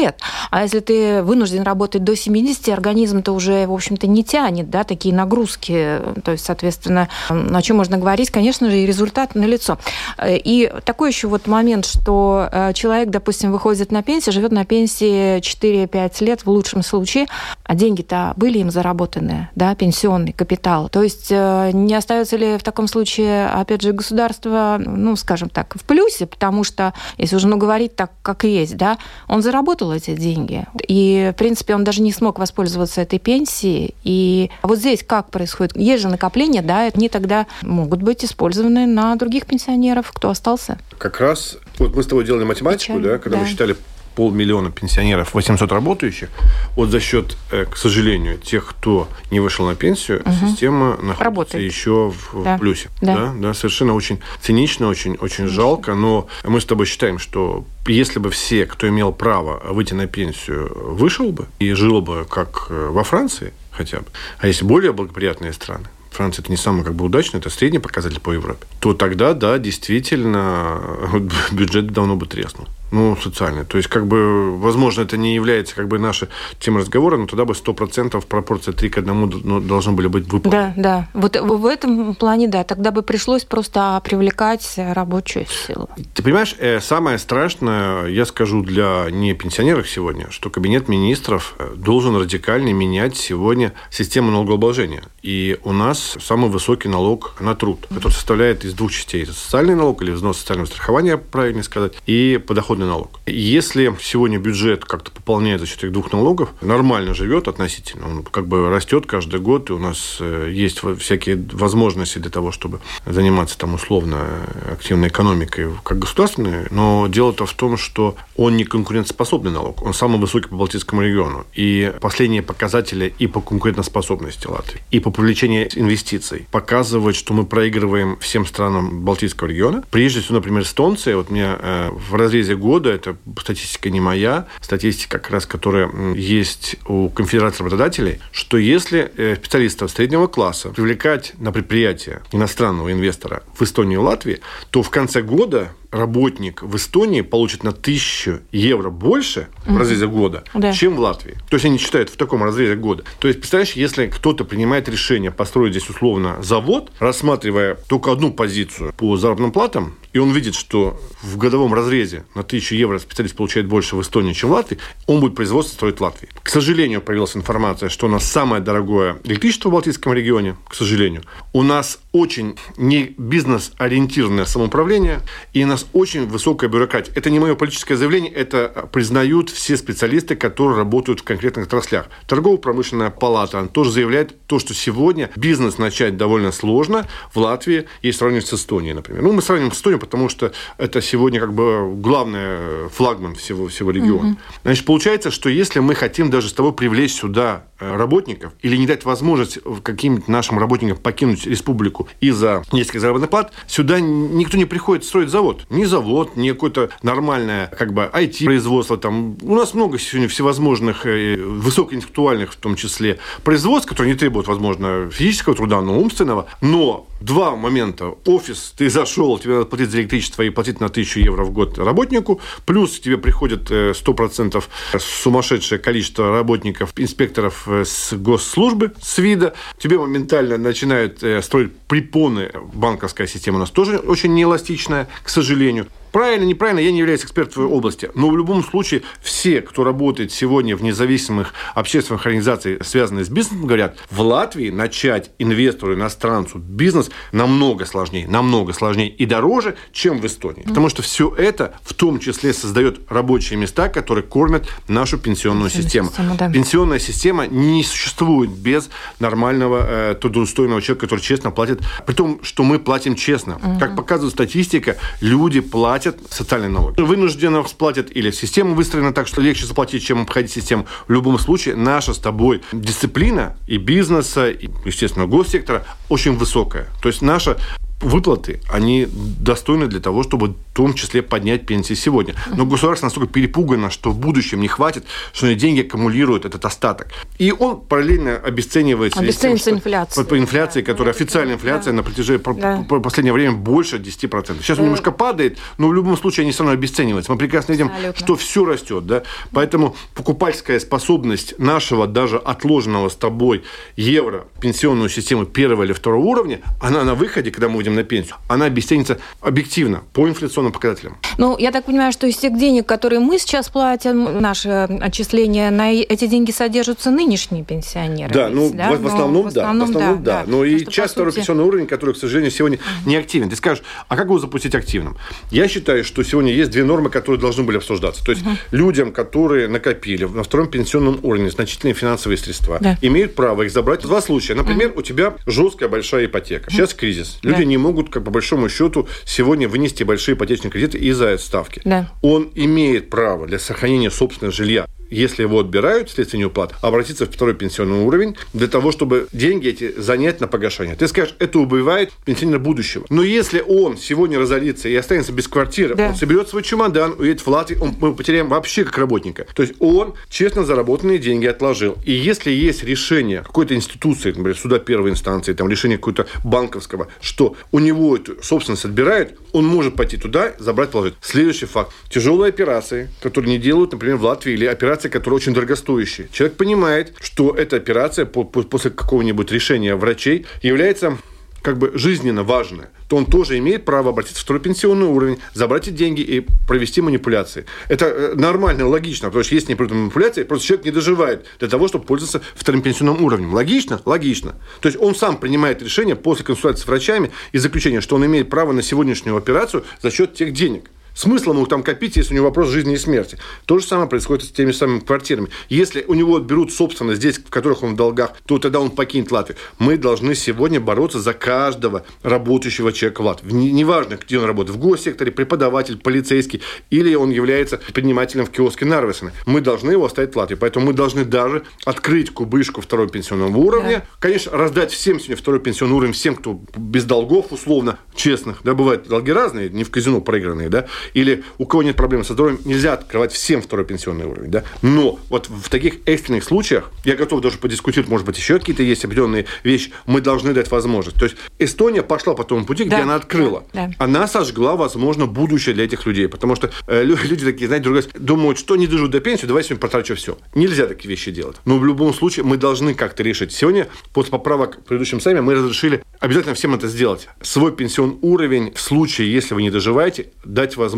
[0.50, 5.14] А если ты вынужден работать до 70, организм-то уже, в общем-то, не тянет, да, такие
[5.14, 5.98] нагрузки.
[6.24, 9.78] То есть, соответственно, о чем можно говорить, конечно же, и результат налицо.
[10.26, 15.38] И такой еще вот момент, что э, человек, допустим, выходит на пенсию, живет на пенсии
[15.38, 17.26] 4-5 лет в лучшем случае,
[17.70, 20.88] а деньги-то были им заработаны, да, пенсионный капитал.
[20.88, 25.76] То есть э, не остается ли в таком случае, опять же, государство, ну, скажем так,
[25.76, 29.92] в плюсе, потому что что, если уже ну, говорить так, как есть, да, он заработал
[29.92, 30.66] эти деньги.
[30.88, 33.94] И, в принципе, он даже не смог воспользоваться этой пенсией.
[34.02, 35.76] И вот здесь как происходит?
[35.76, 40.78] Есть же накопления, да, они тогда могут быть использованы на других пенсионеров, кто остался.
[40.98, 43.42] Как раз вот мы с тобой делали математику, Печально, да, когда да.
[43.42, 43.76] мы считали
[44.14, 46.28] полмиллиона пенсионеров, 800 работающих,
[46.76, 50.32] вот за счет, э, к сожалению, тех, кто не вышел на пенсию, угу.
[50.46, 51.64] система находится Работает.
[51.64, 52.58] еще в да.
[52.58, 52.88] плюсе.
[53.00, 53.16] Да.
[53.16, 53.32] Да?
[53.36, 58.30] да, совершенно очень цинично, очень, очень жалко, но мы с тобой считаем, что если бы
[58.30, 63.04] все, кто имел право выйти на пенсию, вышел бы и жил бы как э, во
[63.04, 64.06] Франции хотя бы,
[64.38, 68.20] а если более благоприятные страны, Франция это не самый как бы удачный, это средний показатель
[68.20, 70.80] по Европе, то тогда, да, действительно,
[71.52, 73.64] бюджет давно бы треснул ну, социальные.
[73.64, 77.44] То есть, как бы, возможно, это не является как бы нашей темой разговора, но тогда
[77.44, 80.74] бы 100% пропорция 3 к 1 ну, должны были быть выполнены.
[80.76, 81.08] Да, да.
[81.14, 85.88] Вот в этом плане, да, тогда бы пришлось просто привлекать рабочую силу.
[86.14, 91.74] Ты понимаешь, э, самое страшное, я скажу для не пенсионеров сегодня, что Кабинет министров э,
[91.76, 95.04] должен радикально менять сегодня систему налогообложения.
[95.22, 99.22] И у нас самый высокий налог на труд, который составляет из двух частей.
[99.22, 103.20] Это социальный налог или взнос социального страхования, правильно сказать, и подоходный подоходный налог.
[103.26, 108.46] Если сегодня бюджет как-то пополняет за счет этих двух налогов, нормально живет относительно, он как
[108.46, 113.58] бы растет каждый год, и у нас э, есть всякие возможности для того, чтобы заниматься
[113.58, 114.26] там условно
[114.72, 120.18] активной экономикой как государственной, но дело-то в том, что он не конкурентоспособный налог, он самый
[120.18, 121.44] высокий по Балтийскому региону.
[121.54, 128.16] И последние показатели и по конкурентоспособности Латвии, и по привлечению инвестиций показывают, что мы проигрываем
[128.20, 129.84] всем странам Балтийского региона.
[129.90, 131.16] Прежде всего, например, эстонцы.
[131.16, 136.76] Вот мне э, в разрезе года, это статистика не моя, статистика как раз, которая есть
[136.86, 143.62] у конфедерации работодателей, что если э, специалистов среднего класса привлекать на предприятие иностранного инвестора в
[143.62, 149.48] Эстонию и Латвии, то в конце года работник в Эстонии получит на 1000 евро больше
[149.66, 150.72] в разрезе года, да.
[150.72, 151.36] чем в Латвии.
[151.48, 153.04] То есть они считают в таком разрезе года.
[153.18, 158.92] То есть, представляешь, если кто-то принимает решение построить здесь условно завод, рассматривая только одну позицию
[158.96, 163.66] по заработным платам, и он видит, что в годовом разрезе на 1000 евро специалист получает
[163.66, 166.28] больше в Эстонии, чем в Латвии, он будет производство строить в Латвии.
[166.42, 171.22] К сожалению, появилась информация, что у нас самое дорогое электричество в Балтийском регионе, к сожалению.
[171.52, 175.20] У нас очень не бизнес-ориентированное самоуправление,
[175.52, 177.12] и у нас очень высокая бюрократия.
[177.14, 182.06] Это не мое политическое заявление, это признают все специалисты, которые работают в конкретных отраслях.
[182.26, 188.46] Торгово-промышленная палата тоже заявляет то, что сегодня бизнес начать довольно сложно в Латвии, если сравнивать
[188.46, 189.22] с Эстонией, например.
[189.22, 193.90] Ну, мы сравним с Эстонией, потому что это сегодня как бы главный флагман всего, всего
[193.90, 194.30] региона.
[194.30, 194.36] Угу.
[194.64, 198.86] Значит, получается, что если мы хотим даже с тобой привлечь сюда э, работников или не
[198.86, 205.04] дать возможность каким-нибудь нашим работникам покинуть республику из-за нескольких заработных плат, сюда никто не приходит
[205.04, 205.66] строить завод.
[205.70, 208.96] Ни завод, ни какое-то нормальное как бы IT-производство.
[208.96, 209.36] Там.
[209.42, 215.08] У нас много сегодня всевозможных э, высокоинтеллектуальных в том числе производств, которые не требуют, возможно,
[215.10, 216.46] физического труда, но умственного.
[216.60, 218.14] Но два момента.
[218.24, 221.78] Офис, ты зашел, тебе надо платить за электричество и платить на 1000 евро в год
[221.78, 229.18] работнику, плюс к тебе приходит 100% э, сумасшедшее количество работников, инспекторов э, с госслужбы, с
[229.18, 232.50] вида, тебе моментально начинают э, строить препоны.
[232.72, 235.86] Банковская система у нас тоже очень неэластичная, к сожалению.
[236.12, 238.10] Правильно, неправильно, я не являюсь экспертом в области.
[238.14, 243.66] Но в любом случае все, кто работает сегодня в независимых общественных организациях, связанных с бизнесом,
[243.66, 250.26] говорят, в Латвии начать инвестору, иностранцу бизнес намного сложнее, намного сложнее и дороже, чем в
[250.26, 250.62] Эстонии.
[250.62, 256.08] Потому что все это в том числе создает рабочие места, которые кормят нашу пенсионную систему.
[256.08, 256.50] систему да.
[256.50, 261.80] Пенсионная система не существует без нормального э, трудоустойного человека, который честно платит.
[262.06, 263.56] При том, что мы платим честно.
[263.56, 263.78] Угу.
[263.78, 267.00] Как показывает статистика, люди платят платят социальные налоги.
[267.00, 270.86] Вынужденно сплатят или система выстроена так, что легче заплатить, чем обходить систему.
[271.06, 276.88] В любом случае, наша с тобой дисциплина и бизнеса, и, естественно, госсектора очень высокая.
[277.02, 277.58] То есть наша
[278.00, 282.34] выплаты, они достойны для того, чтобы в том числе поднять пенсии сегодня.
[282.56, 287.08] Но государство настолько перепугано, что в будущем не хватит, что они деньги аккумулируют этот остаток.
[287.38, 289.20] И он параллельно обесценивается.
[289.20, 290.24] Обесценивается инфляция.
[290.24, 291.98] По, инфляции, да, которая официальная инфляция да.
[291.98, 292.84] на протяжении да.
[292.88, 294.62] по, последнее время больше 10%.
[294.62, 294.84] Сейчас да.
[294.84, 297.32] немножко падает, но в любом случае они все равно обесцениваются.
[297.32, 298.24] Мы прекрасно видим, Абсолютно.
[298.24, 299.06] что все растет.
[299.06, 299.22] Да?
[299.52, 303.62] Поэтому покупательская способность нашего даже отложенного с тобой
[303.96, 308.36] евро пенсионную систему первого или второго уровня, она на выходе, когда мы выйдем на пенсию,
[308.48, 311.18] она обесценится объективно по инфляционным показателям.
[311.38, 315.92] Ну, я так понимаю, что из тех денег, которые мы сейчас платим, наши отчисления, на
[315.92, 318.32] эти деньги содержатся нынешние пенсионеры.
[318.32, 318.92] Да, ну, да?
[318.92, 320.42] В, основном, в, да, в основном, да.
[320.42, 320.44] да.
[320.46, 321.40] Но и часть второй сути...
[321.40, 323.50] пенсионный уровень, который, к сожалению, сегодня не активен.
[323.50, 325.16] Ты скажешь, а как его запустить активным?
[325.50, 328.24] Я считаю, что сегодня есть две нормы, которые должны были обсуждаться.
[328.24, 328.52] То есть угу.
[328.70, 332.96] людям, которые накопили на втором пенсионном уровне значительные финансовые средства, да.
[333.02, 334.54] имеют право их забрать в два случая.
[334.54, 335.00] Например, угу.
[335.00, 336.70] у тебя жесткая большая ипотека.
[336.70, 337.38] Сейчас кризис.
[337.42, 337.64] Люди да.
[337.64, 341.80] не могут, как по большому счету, сегодня вынести большие ипотечные кредиты из-за ставки.
[341.84, 342.12] Да.
[342.22, 347.54] Он имеет право для сохранения собственного жилья если его отбирают вследствие неуплат, обратиться в второй
[347.54, 350.96] пенсионный уровень для того, чтобы деньги эти занять на погашение.
[350.96, 353.04] Ты скажешь, это убивает пенсионера будущего.
[353.10, 356.08] Но если он сегодня разорится и останется без квартиры, да.
[356.08, 359.46] он соберет свой чемодан, уедет в Латвию, он, мы потеряем вообще как работника.
[359.54, 361.96] То есть он честно заработанные деньги отложил.
[362.04, 367.56] И если есть решение какой-то институции, например, суда первой инстанции, там решение какого-то банковского, что
[367.72, 371.14] у него эту собственность отбирают, он может пойти туда, забрать, положить.
[371.20, 371.92] Следующий факт.
[372.08, 376.28] Тяжелые операции, которые не делают, например, в Латвии, или операции которые очень дорогостоящие.
[376.32, 381.18] Человек понимает, что эта операция после какого-нибудь решения врачей является
[381.62, 385.88] как бы жизненно важная, то он тоже имеет право обратиться в второй пенсионный уровень, забрать
[385.88, 387.66] эти деньги и провести манипуляции.
[387.88, 391.68] Это э, нормально, логично, потому что если не придут манипуляции, просто человек не доживает для
[391.68, 393.52] того, чтобы пользоваться вторым пенсионным уровнем.
[393.52, 394.00] Логично?
[394.04, 394.54] Логично.
[394.80, 398.48] То есть он сам принимает решение после консультации с врачами и заключения, что он имеет
[398.48, 400.90] право на сегодняшнюю операцию за счет тех денег.
[401.14, 403.38] Смысл ему там копить, если у него вопрос жизни и смерти.
[403.66, 405.48] То же самое происходит с теми самыми квартирами.
[405.68, 409.30] Если у него берут собственность здесь, в которых он в долгах, то тогда он покинет
[409.30, 409.58] Латвию.
[409.78, 413.52] Мы должны сегодня бороться за каждого работающего человека в Латвии.
[413.52, 419.32] Неважно, где он работает, в госсекторе, преподаватель, полицейский, или он является предпринимателем в киоске Нарвесена.
[419.46, 420.56] Мы должны его оставить в Латвии.
[420.56, 423.98] Поэтому мы должны даже открыть кубышку второго пенсионного уровня.
[423.98, 424.04] Да.
[424.18, 428.60] Конечно, раздать всем сегодня второй пенсионный уровень, всем, кто без долгов, условно, честных.
[428.62, 432.34] Да, бывают долги разные, не в казино проигранные, да, или у кого нет проблем со
[432.34, 434.50] здоровьем, нельзя открывать всем второй пенсионный уровень.
[434.50, 434.64] Да?
[434.82, 439.04] Но вот в таких экстренных случаях, я готов даже подискутировать, может быть, еще какие-то есть
[439.04, 441.16] определенные вещи, мы должны дать возможность.
[441.16, 443.64] То есть Эстония пошла по тому пути, где да, она открыла.
[443.72, 443.90] Да.
[443.98, 446.28] Она сожгла, возможно, будущее для этих людей.
[446.28, 449.80] Потому что э, люди такие, знаете, другие, думают, что не доживут до пенсии, давай сегодня
[449.80, 450.38] потрачу все.
[450.54, 451.56] Нельзя такие вещи делать.
[451.64, 453.52] Но в любом случае мы должны как-то решить.
[453.52, 457.28] Сегодня, после поправок в предыдущем сами, мы разрешили обязательно всем это сделать.
[457.40, 460.89] Свой пенсионный уровень в случае, если вы не доживаете, дать возможность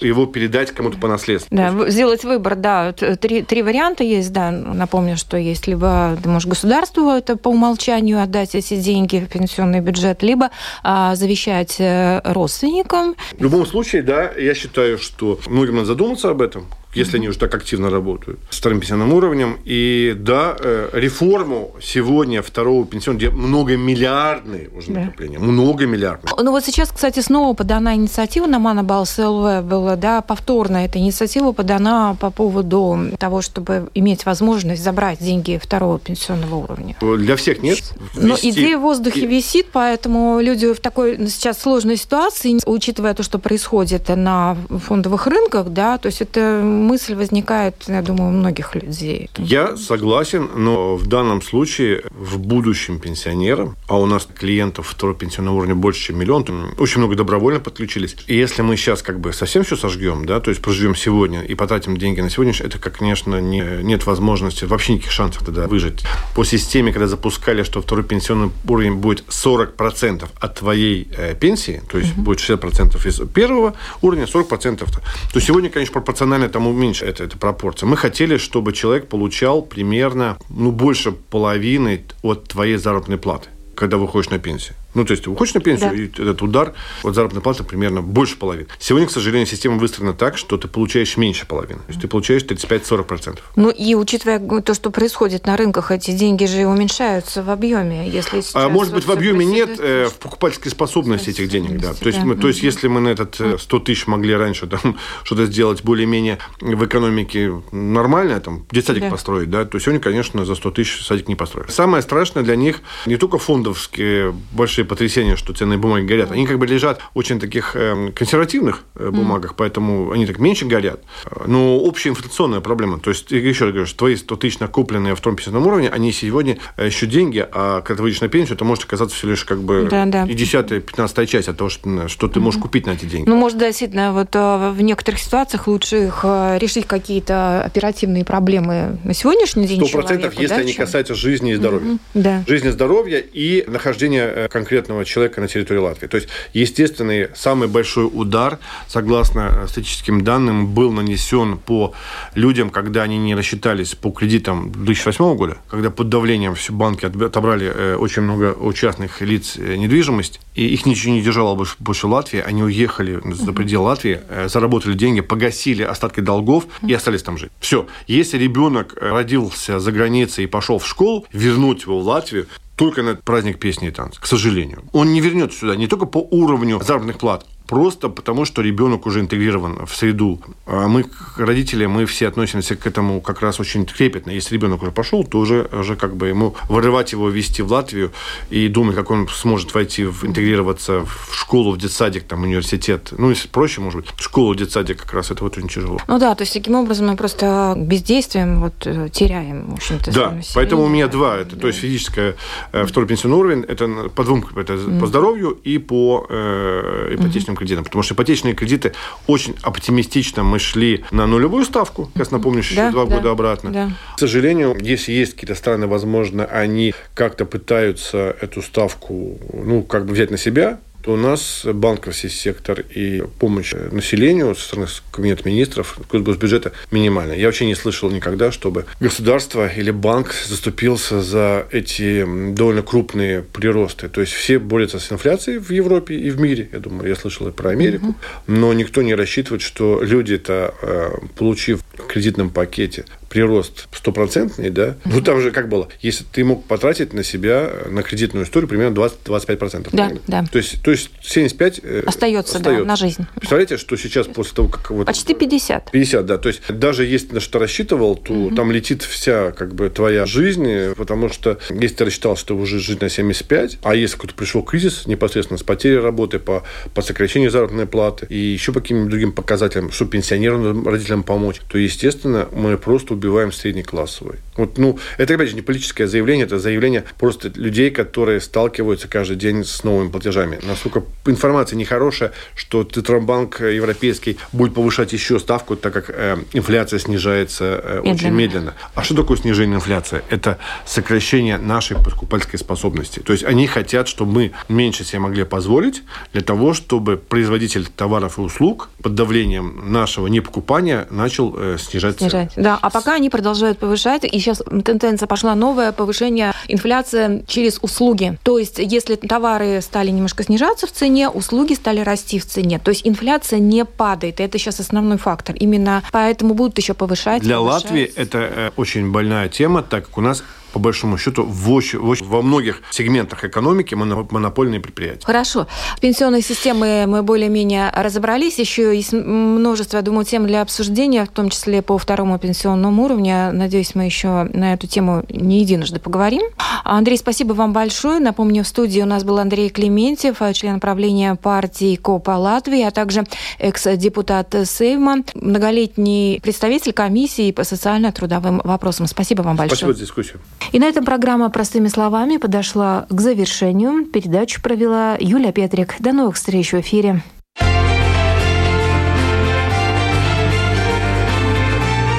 [0.00, 1.54] его передать кому-то по наследству.
[1.54, 2.92] Да, сделать выбор, да.
[2.92, 4.50] Три, три варианта есть, да.
[4.50, 9.80] Напомню, что есть либо ты можешь государству это по умолчанию отдать эти деньги в пенсионный
[9.80, 10.50] бюджет, либо
[10.82, 13.14] а, завещать э, родственникам.
[13.38, 17.38] В любом случае, да, я считаю, что многим надо задуматься об этом если они уже
[17.38, 19.58] так активно работают, с вторым пенсионным уровнем.
[19.64, 25.00] И да, э, реформу сегодня второго пенсионного, многомиллиардные уже да.
[25.00, 26.32] накопления, многомиллиардные.
[26.36, 31.52] Ну вот сейчас, кстати, снова подана инициатива на Манабалс ЛВ была, да, повторно эта инициатива
[31.52, 36.96] подана по поводу того, чтобы иметь возможность забрать деньги второго пенсионного уровня.
[37.00, 37.92] Для всех нет.
[38.14, 39.26] Но идея в воздухе и...
[39.26, 45.68] висит, поэтому люди в такой сейчас сложной ситуации, учитывая то, что происходит на фондовых рынках,
[45.68, 49.30] да, то есть это мысль возникает, я думаю, у многих людей.
[49.38, 55.56] Я согласен, но в данном случае в будущем пенсионерам, а у нас клиентов второго пенсионного
[55.56, 56.44] уровня больше, чем миллион,
[56.78, 58.16] очень много добровольно подключились.
[58.26, 61.54] И если мы сейчас как бы совсем все сожгем, да, то есть проживем сегодня и
[61.54, 66.04] потратим деньги на сегодняшний, это, конечно, не, нет возможности, вообще никаких шансов тогда выжить.
[66.34, 71.98] По системе, когда запускали, что второй пенсионный уровень будет 40% от твоей э, пенсии, то
[71.98, 72.22] есть угу.
[72.22, 74.86] будет 60% из первого уровня, 40%,
[75.32, 77.86] то сегодня, конечно, пропорционально тому меньше эта, эта пропорция.
[77.86, 84.30] Мы хотели, чтобы человек получал примерно ну, больше половины от твоей заработной платы, когда выходишь
[84.30, 84.74] на пенсию.
[84.94, 85.96] Ну, то есть уходишь на пенсию, да.
[85.96, 88.68] и этот удар от заработной платы примерно больше половины.
[88.78, 91.80] Сегодня, к сожалению, система выстроена так, что ты получаешь меньше половины.
[91.80, 93.38] То есть ты получаешь 35-40%.
[93.56, 98.08] Ну, и учитывая то, что происходит на рынках, эти деньги же уменьшаются в объеме.
[98.08, 101.94] Если а может быть, в объеме нет э, в покупательской способности этих денег, да.
[101.94, 102.26] То есть, да.
[102.26, 105.82] Мы, то есть если мы на этот 100 э, тысяч могли раньше там что-то сделать
[105.82, 109.10] более-менее в экономике нормально, там, детсадик да.
[109.10, 111.70] построить, да, то сегодня, конечно, за 100 тысяч садик не построить.
[111.70, 116.30] Самое страшное для них не только фондовские большие большие потрясения, что ценные бумаги горят.
[116.30, 120.66] Они как бы лежат в очень таких э, консервативных э, бумагах, поэтому они так меньше
[120.66, 121.00] горят.
[121.46, 122.98] Но общая инфляционная проблема.
[122.98, 126.12] То есть, еще раз говорю, что твои 100 тысяч накопленные в втором пенсионном уровне, они
[126.12, 129.58] сегодня еще деньги, а когда ты выйдешь на пенсию, это может оказаться всего лишь как
[129.58, 130.24] бы да, да.
[130.24, 133.28] и десятая, пятнадцатая часть от того, что, что ты можешь купить на эти деньги.
[133.28, 139.14] Ну, может, действительно, вот э, в некоторых ситуациях лучше их решить какие-то оперативные проблемы на
[139.14, 140.84] сегодняшний день Сто процентов, если да, они чем?
[140.84, 141.92] касаются жизни и здоровья.
[141.92, 141.98] Mm-hmm.
[142.14, 142.44] Да.
[142.46, 146.08] Жизни, здоровья и нахождения конкретного конкретного человека на территории Латвии.
[146.08, 148.58] То есть, естественный самый большой удар,
[148.88, 151.94] согласно статистическим данным, был нанесен по
[152.34, 157.70] людям, когда они не рассчитались по кредитам 2008 года, когда под давлением все банки отобрали
[157.72, 162.40] э, очень много участных лиц э, недвижимость, и их ничего не держало больше, больше Латвии,
[162.40, 167.50] они уехали за пределы Латвии, э, заработали деньги, погасили остатки долгов и остались там жить.
[167.60, 167.86] Все.
[168.08, 173.14] Если ребенок родился за границей и пошел в школу, вернуть его в Латвию, только на
[173.14, 174.84] праздник песни и танца, к сожалению.
[174.92, 179.18] Он не вернется сюда не только по уровню заработных плат, просто потому, что ребенок уже
[179.20, 180.38] интегрирован в среду.
[180.66, 181.04] А мы,
[181.36, 184.30] родители, мы все относимся к этому как раз очень трепетно.
[184.30, 188.12] Если ребенок уже пошел, то уже, уже как бы ему вырывать его, вести в Латвию
[188.50, 193.12] и думать, как он сможет войти, в, интегрироваться в школу, в детсадик, там, университет.
[193.18, 195.98] Ну, если проще, может быть, в школу, детсадик как раз это вот очень тяжело.
[196.06, 198.78] Ну да, то есть таким образом мы просто бездействием вот
[199.12, 201.38] теряем, в общем-то, Да, поэтому у меня два.
[201.38, 201.62] Это, да.
[201.62, 202.36] То есть физическое,
[202.72, 205.00] э, второй пенсионный уровень, это по двум, это mm.
[205.00, 207.84] по здоровью и по э, ипотечным ипотечным кредитам.
[207.84, 208.92] Потому что ипотечные кредиты
[209.26, 213.70] очень оптимистично мы шли на нулевую ставку, сейчас напомню, еще да, два да, года обратно.
[213.70, 213.90] Да.
[214.16, 220.12] К сожалению, если есть какие-то страны, возможно, они как-то пытаются эту ставку, ну, как бы
[220.12, 225.98] взять на себя, то у нас банковский сектор и помощь населению со стороны Кабинета министров,
[226.10, 227.36] госбюджета минимальная.
[227.36, 232.24] Я вообще не слышал никогда, чтобы государство или банк заступился за эти
[232.54, 234.08] довольно крупные приросты.
[234.08, 236.70] То есть все борются с инфляцией в Европе и в мире.
[236.72, 238.06] Я думаю, я слышал и про Америку.
[238.06, 238.16] Угу.
[238.46, 243.04] Но никто не рассчитывает, что люди-то, э, получив в кредитном пакете
[243.34, 248.04] прирост стопроцентный, да, ну там же как было, если ты мог потратить на себя, на
[248.04, 249.88] кредитную историю примерно 20-25%.
[249.90, 250.44] Да, да.
[250.52, 252.60] То есть, то есть 75 остается, остается.
[252.60, 253.26] Да, на жизнь.
[253.34, 254.88] Представляете, что сейчас после того, как...
[254.90, 255.90] Вот, Почти 50.
[255.90, 256.38] 50, да.
[256.38, 258.54] То есть даже если на что рассчитывал, то угу.
[258.54, 263.00] там летит вся как бы твоя жизнь, потому что если ты рассчитал, что уже жить
[263.00, 266.62] на 75, а если какой-то пришел кризис непосредственно с потерей работы, по,
[266.94, 271.78] по сокращению заработной платы и еще по каким-нибудь другим показателям, чтобы пенсионерам, родителям помочь, то,
[271.78, 274.38] естественно, мы просто убиваем среднеклассовый.
[274.56, 279.36] Вот, ну, это, опять же, не политическое заявление, это заявление просто людей, которые сталкиваются каждый
[279.36, 280.58] день с новыми платежами.
[280.62, 287.64] Насколько информация нехорошая, что Центробанк европейский будет повышать еще ставку, так как э, инфляция снижается
[287.64, 288.14] э, медленно.
[288.14, 288.74] очень медленно.
[288.94, 290.22] А что такое снижение инфляции?
[290.30, 293.20] Это сокращение нашей покупательской способности.
[293.20, 296.02] То есть они хотят, чтобы мы меньше себе могли позволить
[296.32, 302.52] для того, чтобы производитель товаров и услуг под давлением нашего непокупания начал э, снижать, снижать.
[302.52, 302.64] цены.
[302.64, 308.38] Да, а пока они продолжают повышать, и сейчас тенденция пошла новая, повышение инфляции через услуги.
[308.42, 312.78] То есть, если товары стали немножко снижаться в цене, услуги стали расти в цене.
[312.78, 314.40] То есть, инфляция не падает.
[314.40, 315.56] Это сейчас основной фактор.
[315.56, 317.42] Именно поэтому будут еще повышать.
[317.42, 317.84] Для повышать.
[317.84, 320.42] Латвии это э, очень больная тема, так как у нас
[320.74, 325.24] по большому счету, в очень, в очень, во многих сегментах экономики монопольные предприятия.
[325.24, 325.68] Хорошо.
[325.96, 328.58] С пенсионной системой мы более-менее разобрались.
[328.58, 333.52] Еще есть множество, я думаю, тем для обсуждения, в том числе по второму пенсионному уровню.
[333.52, 336.42] Надеюсь, мы еще на эту тему не единожды поговорим.
[336.82, 338.18] Андрей, спасибо вам большое.
[338.18, 343.24] Напомню, в студии у нас был Андрей Клементьев, член правления партии КОПа Латвии, а также
[343.60, 349.06] экс-депутат Сейма, многолетний представитель комиссии по социально-трудовым вопросам.
[349.06, 349.76] Спасибо вам большое.
[349.76, 350.40] Спасибо за дискуссию.
[350.72, 354.06] И на этом программа «Простыми словами» подошла к завершению.
[354.06, 355.94] Передачу провела Юлия Петрик.
[355.98, 357.22] До новых встреч в эфире.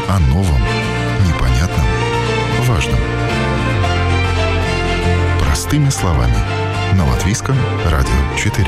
[0.08, 0.62] О новом,
[1.28, 1.86] непонятном,
[2.68, 3.00] важном.
[5.39, 6.36] Простыми словами.
[6.96, 7.58] На Латвийском
[7.91, 8.66] радио 4.